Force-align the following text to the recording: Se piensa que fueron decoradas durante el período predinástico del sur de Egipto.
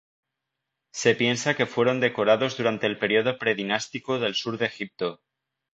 Se 0.89 1.13
piensa 1.13 1.53
que 1.53 1.67
fueron 1.67 1.99
decoradas 1.99 2.57
durante 2.57 2.87
el 2.87 2.97
período 2.97 3.37
predinástico 3.37 4.17
del 4.17 4.33
sur 4.33 4.57
de 4.57 4.65
Egipto. 4.65 5.21